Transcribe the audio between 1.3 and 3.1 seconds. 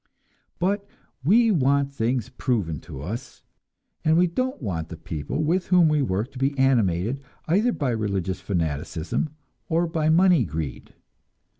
want things proven to